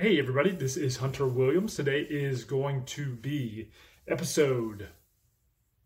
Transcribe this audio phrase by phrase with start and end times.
[0.00, 1.74] Hey, everybody, this is Hunter Williams.
[1.74, 3.70] Today is going to be
[4.08, 4.88] episode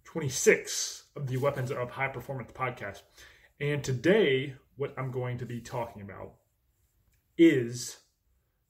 [0.05, 3.03] 26 of the Weapons of High Performance podcast.
[3.59, 6.35] And today, what I'm going to be talking about
[7.37, 7.97] is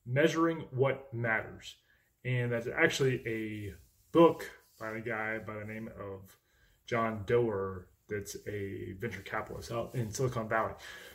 [0.06, 1.76] measuring what matters.
[2.24, 3.74] And that's actually a
[4.12, 4.50] book
[4.80, 6.38] by a guy by the name of
[6.86, 10.72] John Doerr that's a venture capitalist out in Silicon Valley.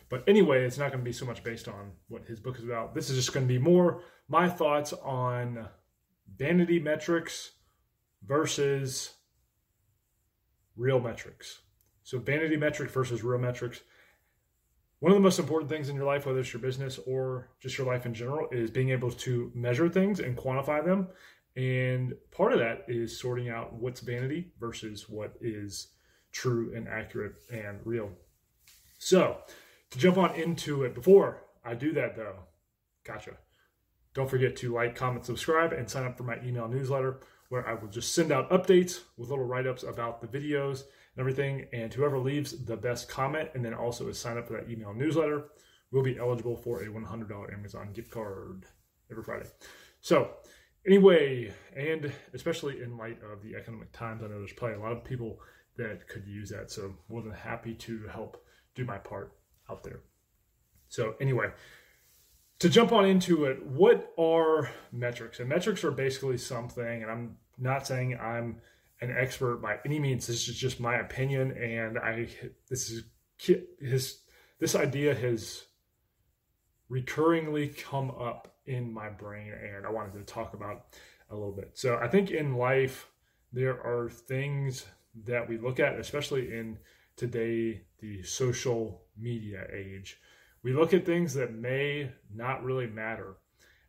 [0.08, 2.64] But anyway, it's not going to be so much based on what his book is
[2.64, 2.94] about.
[2.94, 5.68] This is just going to be more my thoughts on
[6.36, 7.52] vanity metrics
[8.26, 9.14] versus
[10.76, 11.60] real metrics.
[12.02, 13.80] So, vanity metrics versus real metrics.
[14.98, 17.78] One of the most important things in your life, whether it's your business or just
[17.78, 21.08] your life in general, is being able to measure things and quantify them.
[21.56, 25.88] And part of that is sorting out what's vanity versus what is
[26.32, 28.10] true and accurate and real.
[28.98, 29.38] So,
[29.90, 32.36] to jump on into it, before I do that though,
[33.04, 33.32] gotcha.
[34.14, 37.74] Don't forget to like, comment, subscribe, and sign up for my email newsletter where I
[37.74, 40.82] will just send out updates with little write ups about the videos
[41.14, 41.66] and everything.
[41.72, 44.94] And whoever leaves the best comment and then also is signed up for that email
[44.94, 45.44] newsletter
[45.90, 48.66] will be eligible for a $100 Amazon gift card
[49.10, 49.48] every Friday.
[50.00, 50.30] So,
[50.86, 54.92] anyway, and especially in light of the economic times, I know there's probably a lot
[54.92, 55.40] of people
[55.80, 56.70] that could use that.
[56.70, 59.32] So more than happy to help do my part
[59.68, 60.00] out there.
[60.88, 61.50] So anyway,
[62.58, 65.40] to jump on into it, what are metrics?
[65.40, 68.60] And metrics are basically something, and I'm not saying I'm
[69.00, 70.26] an expert by any means.
[70.26, 72.28] This is just my opinion, and I
[72.68, 73.04] this is
[73.38, 74.20] his
[74.58, 75.64] this idea has
[76.90, 80.86] recurringly come up in my brain, and I wanted to talk about
[81.30, 81.70] a little bit.
[81.74, 83.08] So I think in life
[83.52, 84.84] there are things
[85.24, 86.78] that we look at, especially in
[87.16, 90.18] today, the social media age.
[90.62, 93.36] We look at things that may not really matter.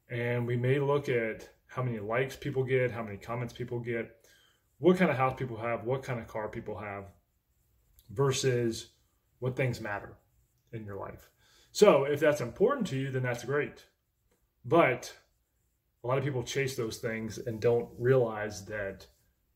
[0.10, 4.16] And we may look at how many likes people get, how many comments people get,
[4.80, 7.06] what kind of house people have, what kind of car people have,
[8.10, 8.88] versus
[9.40, 10.18] what things matter
[10.74, 11.30] in your life.
[11.72, 13.86] So if that's important to you, then that's great.
[14.66, 15.14] But
[16.04, 19.08] a lot of people chase those things and don't realize that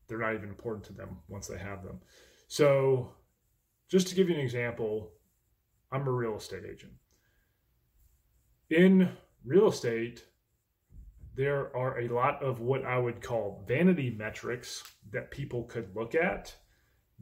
[0.06, 2.00] they're not even important to them once they have them.
[2.48, 3.12] So,
[3.88, 5.12] just to give you an example,
[5.92, 6.92] I'm a real estate agent.
[8.70, 9.10] In
[9.44, 10.24] real estate,
[11.34, 16.14] there are a lot of what I would call vanity metrics that people could look
[16.14, 16.54] at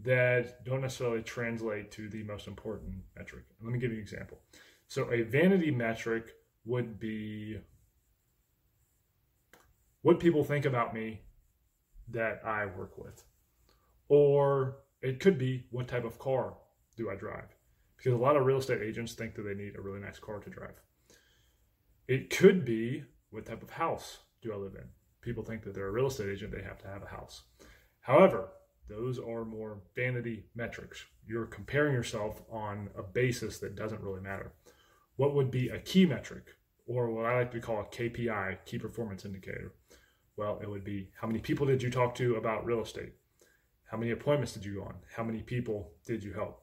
[0.02, 3.44] that don't necessarily translate to the most important metric.
[3.62, 4.40] Let me give you an example.
[4.88, 6.32] So, a vanity metric
[6.64, 7.58] would be
[10.02, 11.22] what people think about me
[12.10, 13.24] that I work with.
[14.08, 16.54] Or it could be what type of car
[16.96, 17.56] do I drive?
[17.96, 20.38] Because a lot of real estate agents think that they need a really nice car
[20.40, 20.80] to drive.
[22.06, 24.84] It could be what type of house do I live in?
[25.22, 27.44] People think that they're a real estate agent, they have to have a house.
[28.00, 28.50] However,
[28.88, 31.04] those are more vanity metrics.
[31.26, 34.52] You're comparing yourself on a basis that doesn't really matter.
[35.16, 36.56] What would be a key metric,
[36.86, 39.72] or what I like to call a KPI, key performance indicator?
[40.36, 43.12] Well, it would be how many people did you talk to about real estate?
[43.90, 44.96] How many appointments did you go on?
[45.16, 46.62] How many people did you help?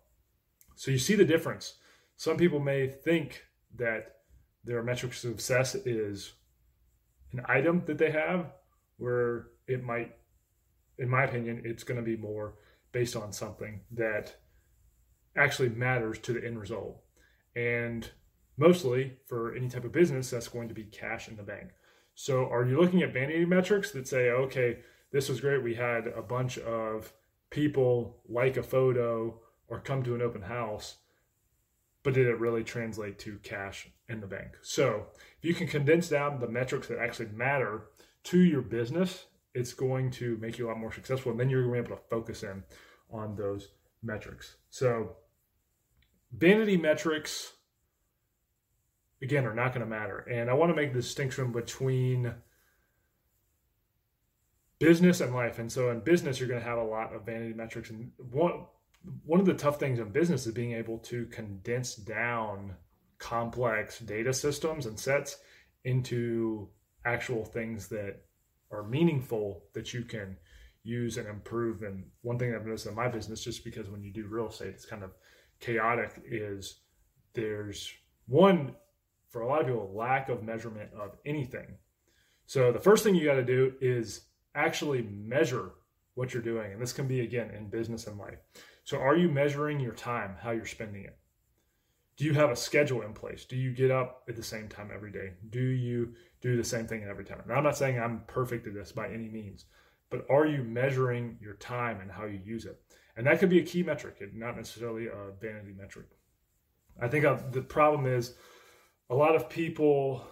[0.76, 1.76] So you see the difference.
[2.18, 3.46] Some people may think
[3.78, 4.16] that
[4.64, 6.34] their metric success is
[7.32, 8.52] an item that they have,
[8.98, 10.16] where it might,
[11.00, 12.56] in my opinion, it's going to be more
[12.92, 14.36] based on something that
[15.36, 17.02] actually matters to the end result.
[17.56, 18.10] And
[18.58, 21.72] mostly for any type of business, that's going to be cash in the bank.
[22.16, 24.80] So are you looking at vanity metrics that say, okay,
[25.12, 25.64] this was great.
[25.64, 27.12] We had a bunch of
[27.50, 30.98] people like a photo or come to an open house,
[32.04, 34.58] but did it really translate to cash in the bank?
[34.62, 35.08] So
[35.40, 37.84] if you can condense down the metrics that actually matter
[38.26, 41.32] to your business, it's going to make you a lot more successful.
[41.32, 42.64] And then you're going to be able to focus in
[43.12, 43.70] on those
[44.02, 44.56] metrics.
[44.70, 45.16] So
[46.32, 47.54] vanity metrics
[49.22, 50.20] again are not going to matter.
[50.20, 52.34] And I want to make the distinction between
[54.80, 55.60] business and life.
[55.60, 57.90] And so in business, you're going to have a lot of vanity metrics.
[57.90, 58.66] And one
[59.26, 62.76] one of the tough things in business is being able to condense down
[63.18, 65.38] complex data systems and sets
[65.86, 66.68] into
[67.06, 68.18] actual things that
[68.72, 70.38] are meaningful that you can
[70.84, 71.84] use and improve.
[71.84, 74.70] And one thing I've noticed in my business, just because when you do real estate,
[74.70, 75.12] it's kind of
[75.60, 76.82] chaotic, is
[77.34, 77.92] there's
[78.28, 78.76] one
[79.32, 81.78] for a lot of people, lack of measurement of anything.
[82.46, 85.72] So the first thing you got to do is actually measure
[86.16, 86.74] what you're doing.
[86.74, 88.40] And this can be, again, in business and life.
[88.84, 91.18] So are you measuring your time, how you're spending it?
[92.22, 93.46] do you have a schedule in place?
[93.46, 95.32] Do you get up at the same time every day?
[95.50, 97.42] Do you do the same thing every time?
[97.48, 99.66] Now, I'm not saying I'm perfect at this by any means,
[100.12, 102.80] but are you measuring your time and how you use it?
[103.18, 106.06] And that could be a key metric, and not necessarily a vanity metric.
[107.02, 108.36] I think uh, the problem is
[109.12, 110.26] a lot of people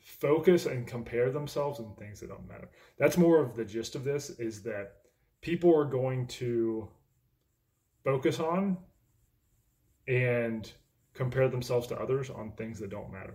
[0.00, 2.70] focus and compare themselves in things that don't matter.
[2.98, 4.94] That's more of the gist of this is that
[5.42, 6.88] people are going to
[8.02, 8.78] focus on
[10.08, 10.72] and
[11.12, 13.34] compare themselves to others on things that don't matter.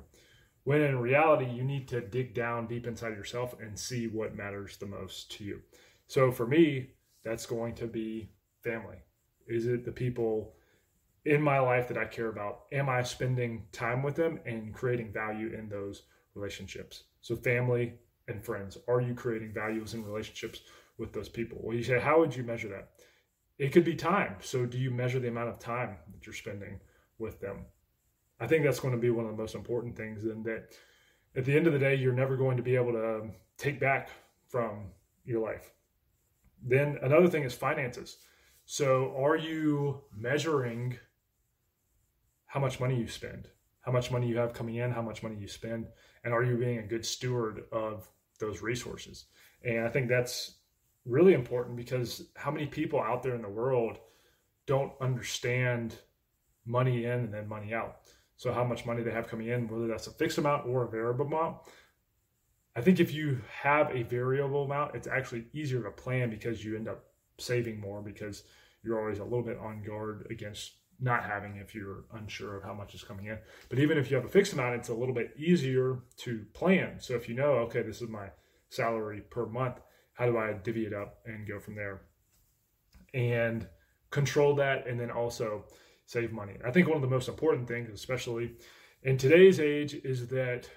[0.63, 4.75] When in reality, you need to dig down deep inside yourself and see what matters
[4.77, 5.61] the most to you.
[6.07, 6.89] So for me,
[7.23, 8.31] that's going to be
[8.63, 8.97] family.
[9.47, 10.55] Is it the people
[11.25, 12.63] in my life that I care about?
[12.71, 16.03] Am I spending time with them and creating value in those
[16.35, 17.03] relationships?
[17.21, 17.93] So, family
[18.27, 20.61] and friends, are you creating values in relationships
[20.97, 21.59] with those people?
[21.61, 22.89] Well, you say, how would you measure that?
[23.57, 24.35] It could be time.
[24.41, 26.79] So, do you measure the amount of time that you're spending
[27.19, 27.65] with them?
[28.39, 30.73] I think that's going to be one of the most important things, and that
[31.35, 34.09] at the end of the day, you're never going to be able to take back
[34.47, 34.91] from
[35.25, 35.71] your life.
[36.61, 38.17] Then another thing is finances.
[38.65, 40.97] So, are you measuring
[42.53, 43.47] how much money you spend,
[43.81, 45.87] how much money you have coming in, how much money you spend,
[46.23, 48.07] and are you being a good steward of
[48.39, 49.25] those resources?
[49.63, 50.59] And I think that's
[51.03, 53.97] really important because how many people out there in the world
[54.67, 55.95] don't understand
[56.63, 58.01] money in and then money out?
[58.37, 60.87] So how much money they have coming in, whether that's a fixed amount or a
[60.87, 61.57] variable amount.
[62.75, 66.75] I think if you have a variable amount, it's actually easier to plan because you
[66.75, 67.03] end up
[67.39, 68.43] saving more because
[68.83, 70.73] you're always a little bit on guard against
[71.03, 73.37] not having if you're unsure of how much is coming in.
[73.69, 76.99] But even if you have a fixed amount, it's a little bit easier to plan.
[76.99, 78.29] So if you know, okay, this is my
[78.69, 79.79] salary per month,
[80.13, 82.01] how do I divvy it up and go from there?
[83.13, 83.67] And
[84.09, 85.65] control that and then also
[86.05, 86.53] save money.
[86.65, 88.53] I think one of the most important things, especially
[89.03, 90.69] in today's age, is that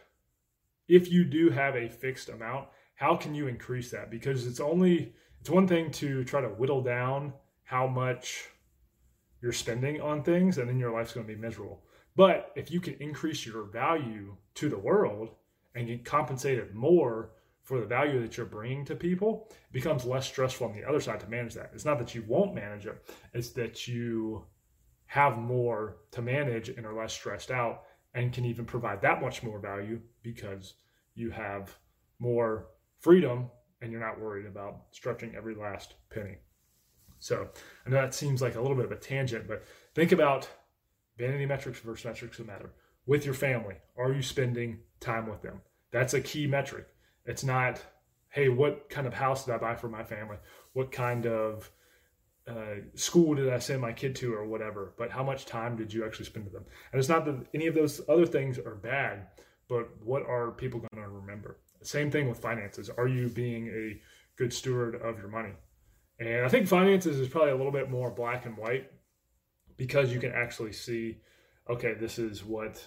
[0.89, 4.11] if you do have a fixed amount, how can you increase that?
[4.11, 7.33] Because it's only it's one thing to try to whittle down
[7.65, 8.49] how much
[9.41, 11.83] you're spending on things and then your life's going to be miserable.
[12.15, 15.31] But if you can increase your value to the world
[15.75, 17.31] and get compensated more
[17.63, 21.01] for the value that you're bringing to people, it becomes less stressful on the other
[21.01, 21.71] side to manage that.
[21.75, 24.47] It's not that you won't manage it, it's that you
[25.07, 27.83] have more to manage and are less stressed out
[28.15, 30.75] and can even provide that much more value because
[31.15, 31.77] you have
[32.19, 32.69] more
[33.01, 33.51] freedom
[33.83, 36.37] and you're not worried about stretching every last penny.
[37.19, 37.49] So
[37.85, 39.65] I know that seems like a little bit of a tangent, but
[39.95, 40.49] think about
[41.19, 42.71] vanity metrics versus metrics that matter.
[43.07, 45.61] With your family, are you spending time with them?
[45.93, 46.89] That's a key metric.
[47.25, 47.81] It's not,
[48.31, 50.37] hey, what kind of house did I buy for my family?
[50.73, 51.71] What kind of
[52.49, 55.93] uh, school did I send my kid to or whatever, but how much time did
[55.93, 56.65] you actually spend with them?
[56.93, 59.27] And it's not that any of those other things are bad,
[59.69, 61.59] but what are people going to remember?
[61.83, 62.89] Same thing with finances.
[62.91, 64.01] Are you being a
[64.37, 65.53] good steward of your money?
[66.19, 68.91] And I think finances is probably a little bit more black and white
[69.77, 71.19] because you can actually see,
[71.69, 72.83] okay, this is what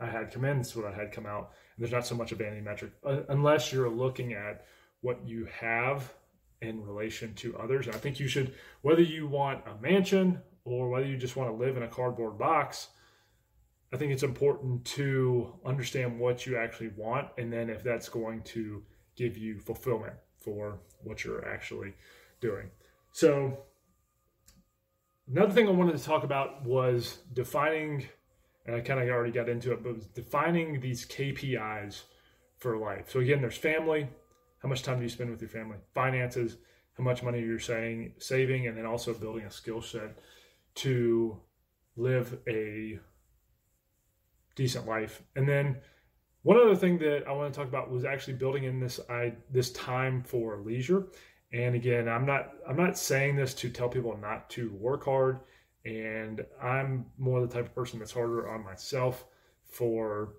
[0.00, 1.52] I had come in, this is what I had come out.
[1.76, 4.64] And there's not so much a vanity metric uh, unless you're looking at
[5.02, 6.12] what you have
[6.60, 7.86] in relation to others.
[7.86, 11.50] And I think you should, whether you want a mansion or whether you just want
[11.50, 12.88] to live in a cardboard box,
[13.92, 17.28] I think it's important to understand what you actually want.
[17.38, 18.82] And then if that's going to
[19.16, 21.94] give you fulfillment for what you're actually
[22.40, 22.70] doing.
[23.12, 23.58] So,
[25.28, 28.08] another thing I wanted to talk about was defining,
[28.66, 32.02] and I kind of already got into it, but was defining these KPIs
[32.58, 33.10] for life.
[33.10, 34.08] So, again, there's family.
[34.62, 35.78] How much time do you spend with your family?
[35.94, 36.56] Finances.
[36.96, 40.18] How much money you're saying saving, and then also building a skill set
[40.76, 41.40] to
[41.96, 42.98] live a
[44.54, 45.22] decent life.
[45.36, 45.78] And then
[46.42, 49.34] one other thing that I want to talk about was actually building in this I
[49.50, 51.06] this time for leisure.
[51.52, 55.40] And again, I'm not I'm not saying this to tell people not to work hard.
[55.84, 59.24] And I'm more the type of person that's harder on myself
[59.64, 60.34] for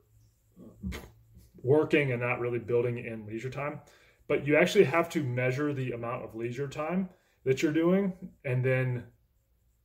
[1.64, 3.80] working and not really building in leisure time.
[4.28, 7.10] But you actually have to measure the amount of leisure time
[7.44, 8.14] that you're doing
[8.46, 9.04] and then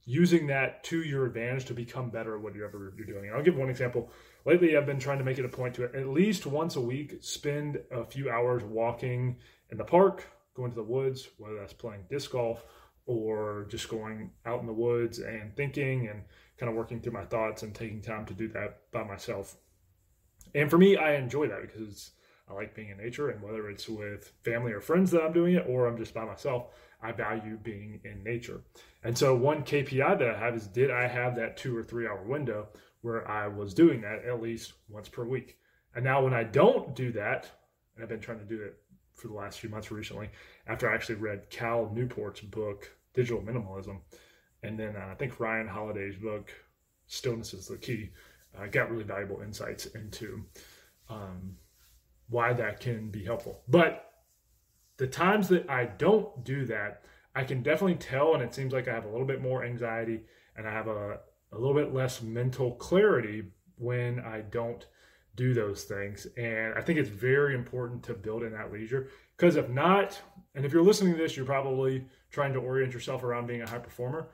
[0.04, 3.26] using that to your advantage to become better at whatever you're doing.
[3.26, 4.12] And I'll give one example.
[4.44, 7.16] Lately, I've been trying to make it a point to at least once a week
[7.20, 9.36] spend a few hours walking
[9.70, 10.24] in the park
[10.56, 12.64] going to the woods, whether that's playing disc golf
[13.06, 16.22] or just going out in the woods and thinking and
[16.58, 19.56] kind of working through my thoughts and taking time to do that by myself.
[20.54, 22.10] And for me, I enjoy that because
[22.48, 25.54] I like being in nature, and whether it's with family or friends that I'm doing
[25.54, 26.68] it, or I'm just by myself,
[27.02, 28.62] I value being in nature.
[29.04, 32.06] And so, one KPI that I have is did I have that two or three
[32.06, 32.68] hour window
[33.02, 35.58] where I was doing that at least once per week?
[35.94, 37.50] And now, when I don't do that,
[37.94, 38.76] and I've been trying to do it
[39.16, 40.30] for the last few months recently,
[40.66, 44.00] after I actually read Cal Newport's book, Digital Minimalism,
[44.62, 46.50] and then uh, I think Ryan Holiday's book,
[47.06, 48.10] Stillness is the Key,
[48.58, 50.44] I uh, got really valuable insights into
[51.08, 51.56] um,
[52.28, 53.62] why that can be helpful.
[53.68, 54.12] But
[54.96, 57.02] the times that I don't do that,
[57.34, 60.22] I can definitely tell, and it seems like I have a little bit more anxiety
[60.56, 61.18] and I have a,
[61.52, 63.44] a little bit less mental clarity
[63.76, 64.86] when I don't
[65.36, 66.26] do those things.
[66.36, 70.20] And I think it's very important to build in that leisure because if not,
[70.54, 73.68] and if you're listening to this, you're probably trying to orient yourself around being a
[73.68, 74.30] high performer.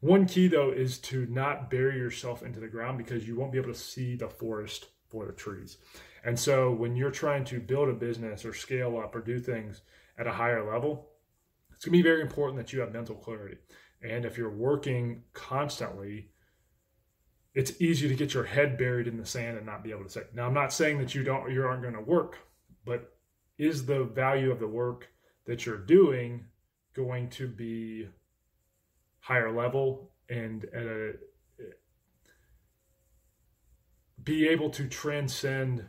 [0.00, 3.58] One key though is to not bury yourself into the ground because you won't be
[3.58, 5.78] able to see the forest for the trees.
[6.24, 9.82] And so when you're trying to build a business or scale up or do things
[10.18, 11.10] at a higher level,
[11.72, 13.58] it's going to be very important that you have mental clarity.
[14.02, 16.30] And if you're working constantly,
[17.56, 20.10] it's easy to get your head buried in the sand and not be able to
[20.10, 20.20] say.
[20.34, 22.38] Now, I'm not saying that you don't you aren't going to work,
[22.84, 23.14] but
[23.58, 25.08] is the value of the work
[25.46, 26.44] that you're doing
[26.92, 28.08] going to be
[29.20, 31.14] higher level and at a
[34.22, 35.84] be able to transcend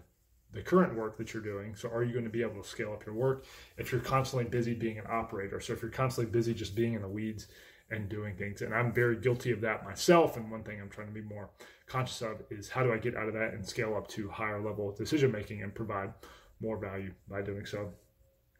[0.53, 1.75] the current work that you're doing.
[1.75, 3.45] So, are you going to be able to scale up your work
[3.77, 5.59] if you're constantly busy being an operator?
[5.59, 7.47] So, if you're constantly busy just being in the weeds
[7.89, 10.37] and doing things, and I'm very guilty of that myself.
[10.37, 11.49] And one thing I'm trying to be more
[11.87, 14.61] conscious of is how do I get out of that and scale up to higher
[14.61, 16.13] level decision making and provide
[16.59, 17.93] more value by doing so.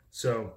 [0.10, 0.54] So,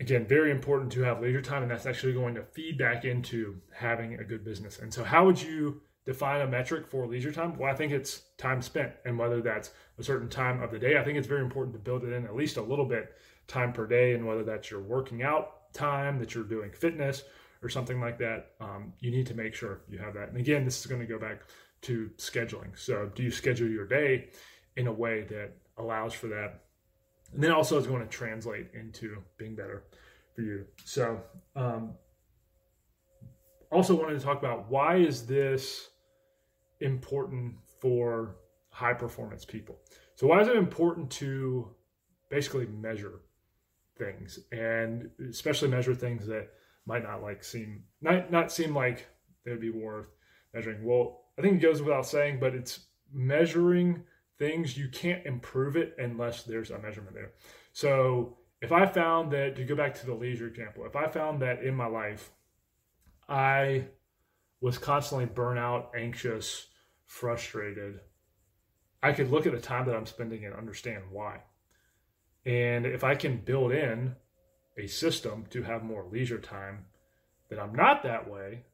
[0.00, 3.60] again, very important to have leisure time, and that's actually going to feed back into
[3.72, 4.78] having a good business.
[4.78, 7.56] And so, how would you define a metric for leisure time?
[7.56, 10.98] Well, I think it's time spent, and whether that's a certain time of the day,
[10.98, 13.12] I think it's very important to build it in at least a little bit
[13.46, 17.24] time per day, and whether that's your working out time, that you're doing fitness,
[17.62, 20.28] or something like that, um, you need to make sure you have that.
[20.28, 21.42] And again, this is going to go back
[21.82, 22.78] to scheduling.
[22.78, 24.28] So, do you schedule your day
[24.76, 26.62] in a way that allows for that?
[27.32, 29.84] And then also, it's going to translate into being better
[30.34, 30.64] for you.
[30.84, 31.20] So,
[31.54, 31.94] um,
[33.70, 35.90] also wanted to talk about why is this
[36.80, 38.36] important for
[38.70, 39.78] high performance people.
[40.16, 41.68] So why is it important to
[42.30, 43.20] basically measure
[44.00, 46.48] things and especially measure things that
[46.86, 49.06] might not like seem not not seem like
[49.44, 50.08] they would be worth
[50.52, 50.84] measuring.
[50.84, 54.02] Well, I think it goes without saying, but it's measuring
[54.38, 57.32] things you can't improve it unless there's a measurement there.
[57.72, 61.40] So if I found that to go back to the leisure example, if I found
[61.42, 62.30] that in my life
[63.28, 63.86] I
[64.60, 66.66] was constantly burnout, anxious,
[67.06, 68.00] frustrated,
[69.02, 71.40] I could look at the time that I'm spending and understand why.
[72.46, 74.16] And if I can build in
[74.78, 76.86] a system to have more leisure time,
[77.48, 78.64] that I'm not that way,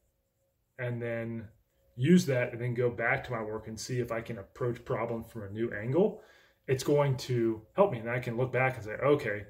[0.79, 1.47] and then
[1.95, 4.85] use that and then go back to my work and see if I can approach
[4.85, 6.21] problems from a new angle,
[6.67, 7.97] it's going to help me.
[7.97, 9.45] And I can look back and say, okay,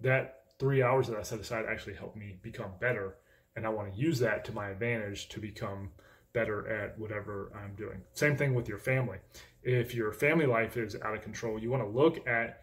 [0.00, 3.16] that three hours that I set aside actually helped me become better
[3.58, 5.90] and I want to use that to my advantage to become
[6.32, 8.02] better at whatever I'm doing.
[8.12, 9.18] Same thing with your family.
[9.64, 12.60] If your family life is out of control, you want to look at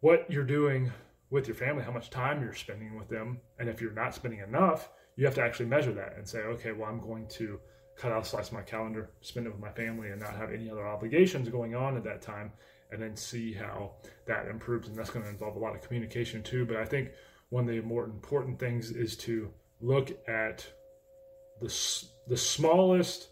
[0.00, 0.90] what you're doing
[1.30, 3.40] with your family, how much time you're spending with them.
[3.58, 6.72] And if you're not spending enough, you have to actually measure that and say, okay,
[6.72, 7.60] well, I'm going to
[7.96, 10.50] cut out a slice of my calendar, spend it with my family, and not have
[10.50, 12.50] any other obligations going on at that time,
[12.90, 13.92] and then see how
[14.26, 14.88] that improves.
[14.88, 16.64] And that's going to involve a lot of communication too.
[16.64, 17.10] But I think
[17.50, 20.66] one of the more important things is to look at
[21.60, 23.28] the, the smallest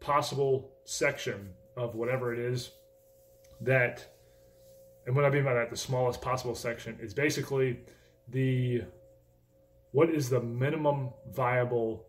[0.00, 2.70] possible section of whatever it is
[3.60, 4.17] that
[5.08, 7.78] and what I mean by that, the smallest possible section is basically
[8.28, 8.82] the
[9.92, 12.04] what is the minimum viable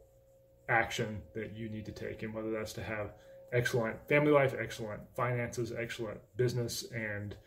[0.67, 3.13] action that you need to take, and whether that's to have
[3.53, 7.37] excellent family life, excellent finances, excellent business, and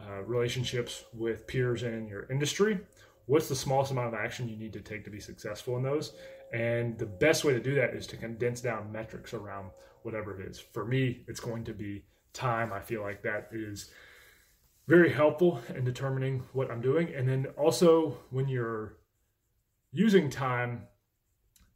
[0.00, 2.80] uh, relationships with peers in your industry,
[3.26, 6.14] what's the smallest amount of action you need to take to be successful in those?
[6.52, 9.70] And the best way to do that is to condense down metrics around
[10.02, 10.58] whatever it is.
[10.58, 12.72] For me it's going to be time.
[12.72, 13.92] I feel like that is
[14.88, 18.96] very helpful in determining what i'm doing and then also when you're
[19.92, 20.86] using time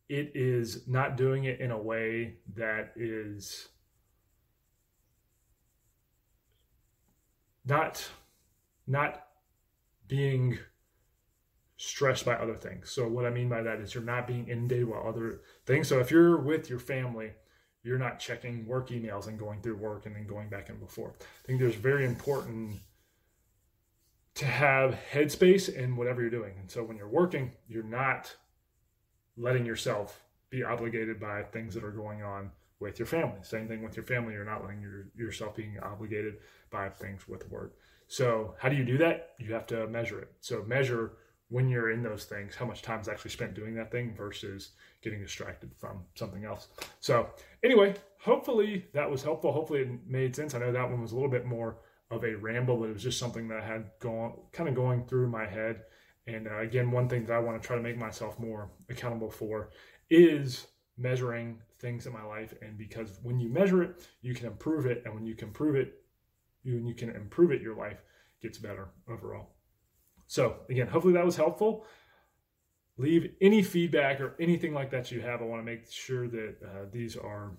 [0.08, 3.68] it is not doing it in a way that is
[7.64, 8.08] not
[8.86, 9.26] not
[10.08, 10.58] being
[11.76, 12.90] stressed by other things.
[12.90, 15.86] So what I mean by that is you're not being inundated by other things.
[15.86, 17.30] So if you're with your family,
[17.84, 21.14] you're not checking work emails and going through work and then going back and before.
[21.20, 22.80] I think there's very important
[24.40, 26.54] to have headspace in whatever you're doing.
[26.58, 28.34] And so when you're working, you're not
[29.36, 33.36] letting yourself be obligated by things that are going on with your family.
[33.42, 34.32] Same thing with your family.
[34.32, 36.38] You're not letting your, yourself being obligated
[36.70, 37.76] by things with work.
[38.08, 39.32] So how do you do that?
[39.38, 40.32] You have to measure it.
[40.40, 41.12] So measure
[41.50, 44.70] when you're in those things, how much time is actually spent doing that thing versus
[45.02, 46.68] getting distracted from something else.
[47.00, 47.28] So
[47.62, 49.52] anyway, hopefully that was helpful.
[49.52, 50.54] Hopefully it made sense.
[50.54, 51.76] I know that one was a little bit more
[52.10, 55.06] of a ramble, but it was just something that I had going, kind of going
[55.06, 55.82] through my head.
[56.26, 59.30] And uh, again, one thing that I want to try to make myself more accountable
[59.30, 59.70] for
[60.10, 60.66] is
[60.98, 62.52] measuring things in my life.
[62.62, 65.02] And because when you measure it, you can improve it.
[65.04, 66.02] And when you can improve it,
[66.62, 68.02] you, when you can improve it, your life
[68.42, 69.54] gets better overall.
[70.26, 71.86] So, again, hopefully that was helpful.
[72.98, 75.40] Leave any feedback or anything like that you have.
[75.40, 77.52] I want to make sure that uh, these are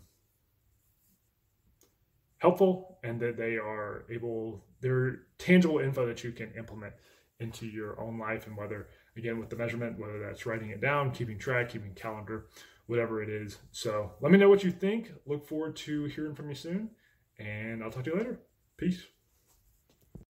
[2.42, 6.94] helpful and that they are able, they're tangible info that you can implement
[7.40, 8.48] into your own life.
[8.48, 12.48] And whether, again, with the measurement, whether that's writing it down, keeping track, keeping calendar,
[12.88, 13.60] whatever it is.
[13.72, 15.12] So let me know what you think.
[15.26, 16.90] Look forward to hearing from you soon.
[17.38, 18.40] And I'll talk to you later.
[18.78, 19.04] Peace.